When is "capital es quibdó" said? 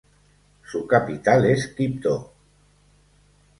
0.87-2.31